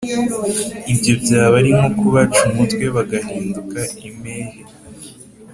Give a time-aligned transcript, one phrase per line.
[0.91, 4.59] Ibyo byaba ari nko kubaca umutwe bagahinduka impehe.